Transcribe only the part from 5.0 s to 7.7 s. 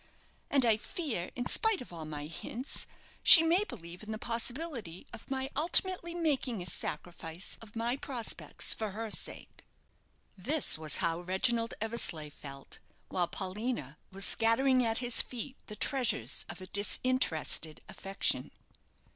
of my ultimately making a sacrifice